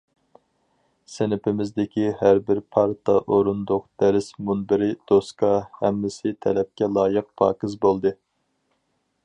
[1.15, 5.51] سىنىپىمىزدىكى ھەر بىر پارتا- ئورۇندۇق، دەرس مۇنبىرى، دوسكا
[5.83, 8.17] ھەممىسى تەلەپكە لايىق پاكىز بولدى.